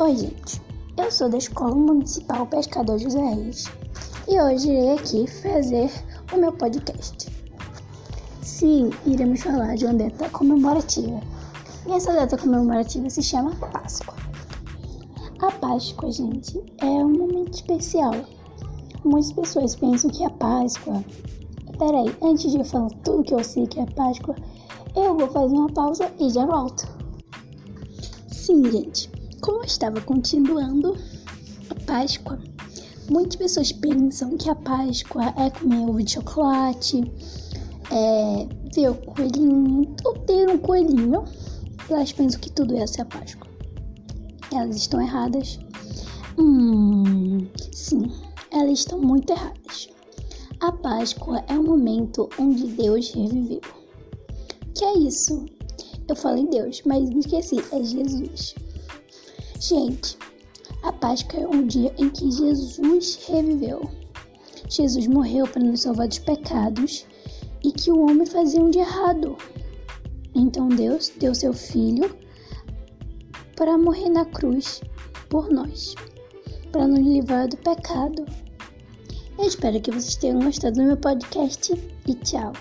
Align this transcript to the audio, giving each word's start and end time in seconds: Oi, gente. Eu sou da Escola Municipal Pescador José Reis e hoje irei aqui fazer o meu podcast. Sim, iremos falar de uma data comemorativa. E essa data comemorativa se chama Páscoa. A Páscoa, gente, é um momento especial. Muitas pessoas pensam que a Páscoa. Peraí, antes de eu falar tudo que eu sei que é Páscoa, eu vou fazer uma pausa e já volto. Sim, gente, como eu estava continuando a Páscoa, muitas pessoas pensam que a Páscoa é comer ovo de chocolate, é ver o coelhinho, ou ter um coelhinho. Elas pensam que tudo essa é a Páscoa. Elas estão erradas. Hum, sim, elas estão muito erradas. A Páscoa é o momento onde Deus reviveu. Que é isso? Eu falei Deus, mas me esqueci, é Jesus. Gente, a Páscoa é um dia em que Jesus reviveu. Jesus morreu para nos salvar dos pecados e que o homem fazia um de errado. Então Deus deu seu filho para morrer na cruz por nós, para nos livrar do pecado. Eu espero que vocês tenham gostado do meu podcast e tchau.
Oi, 0.00 0.16
gente. 0.16 0.62
Eu 0.96 1.10
sou 1.10 1.28
da 1.28 1.36
Escola 1.36 1.74
Municipal 1.74 2.46
Pescador 2.46 2.98
José 2.98 3.20
Reis 3.20 3.66
e 4.26 4.40
hoje 4.40 4.70
irei 4.70 4.92
aqui 4.94 5.26
fazer 5.26 5.90
o 6.32 6.38
meu 6.38 6.50
podcast. 6.54 7.28
Sim, 8.40 8.88
iremos 9.04 9.42
falar 9.42 9.74
de 9.74 9.84
uma 9.84 9.92
data 9.92 10.30
comemorativa. 10.30 11.20
E 11.86 11.92
essa 11.92 12.14
data 12.14 12.38
comemorativa 12.38 13.10
se 13.10 13.22
chama 13.22 13.54
Páscoa. 13.56 14.14
A 15.38 15.52
Páscoa, 15.52 16.10
gente, 16.10 16.58
é 16.78 16.86
um 16.86 17.10
momento 17.10 17.56
especial. 17.56 18.14
Muitas 19.04 19.32
pessoas 19.32 19.76
pensam 19.76 20.08
que 20.08 20.24
a 20.24 20.30
Páscoa. 20.30 21.04
Peraí, 21.78 22.16
antes 22.22 22.50
de 22.50 22.56
eu 22.56 22.64
falar 22.64 22.90
tudo 23.04 23.22
que 23.22 23.34
eu 23.34 23.44
sei 23.44 23.66
que 23.66 23.78
é 23.78 23.84
Páscoa, 23.84 24.34
eu 24.96 25.14
vou 25.14 25.28
fazer 25.28 25.54
uma 25.54 25.70
pausa 25.70 26.10
e 26.18 26.30
já 26.30 26.46
volto. 26.46 26.88
Sim, 28.28 28.64
gente, 28.72 29.19
como 29.40 29.60
eu 29.60 29.64
estava 29.64 30.00
continuando 30.00 30.96
a 31.70 31.74
Páscoa, 31.86 32.38
muitas 33.10 33.36
pessoas 33.36 33.72
pensam 33.72 34.36
que 34.36 34.50
a 34.50 34.54
Páscoa 34.54 35.34
é 35.36 35.50
comer 35.50 35.78
ovo 35.78 36.02
de 36.02 36.12
chocolate, 36.12 37.02
é 37.90 38.48
ver 38.74 38.90
o 38.90 38.94
coelhinho, 38.94 39.94
ou 40.04 40.18
ter 40.20 40.48
um 40.48 40.58
coelhinho. 40.58 41.24
Elas 41.88 42.12
pensam 42.12 42.40
que 42.40 42.52
tudo 42.52 42.76
essa 42.76 43.00
é 43.00 43.02
a 43.02 43.06
Páscoa. 43.06 43.50
Elas 44.52 44.76
estão 44.76 45.00
erradas. 45.00 45.58
Hum, 46.38 47.46
sim, 47.72 48.10
elas 48.50 48.80
estão 48.80 49.00
muito 49.00 49.32
erradas. 49.32 49.88
A 50.60 50.70
Páscoa 50.70 51.42
é 51.48 51.58
o 51.58 51.64
momento 51.64 52.28
onde 52.38 52.66
Deus 52.66 53.10
reviveu. 53.12 53.60
Que 54.74 54.84
é 54.84 54.98
isso? 54.98 55.46
Eu 56.06 56.14
falei 56.14 56.46
Deus, 56.46 56.82
mas 56.84 57.08
me 57.08 57.20
esqueci, 57.20 57.56
é 57.72 57.82
Jesus. 57.82 58.54
Gente, 59.60 60.16
a 60.82 60.90
Páscoa 60.90 61.40
é 61.40 61.46
um 61.46 61.66
dia 61.66 61.92
em 61.98 62.08
que 62.08 62.30
Jesus 62.30 63.20
reviveu. 63.28 63.90
Jesus 64.70 65.06
morreu 65.06 65.46
para 65.46 65.62
nos 65.62 65.82
salvar 65.82 66.08
dos 66.08 66.18
pecados 66.18 67.04
e 67.62 67.70
que 67.70 67.90
o 67.90 68.00
homem 68.00 68.24
fazia 68.24 68.58
um 68.58 68.70
de 68.70 68.78
errado. 68.78 69.36
Então 70.34 70.66
Deus 70.66 71.12
deu 71.20 71.34
seu 71.34 71.52
filho 71.52 72.16
para 73.54 73.76
morrer 73.76 74.08
na 74.08 74.24
cruz 74.24 74.80
por 75.28 75.50
nós, 75.50 75.94
para 76.72 76.88
nos 76.88 77.00
livrar 77.00 77.46
do 77.46 77.58
pecado. 77.58 78.24
Eu 79.38 79.44
espero 79.44 79.78
que 79.78 79.90
vocês 79.90 80.16
tenham 80.16 80.40
gostado 80.40 80.76
do 80.76 80.84
meu 80.84 80.96
podcast 80.96 81.74
e 82.06 82.14
tchau. 82.14 82.54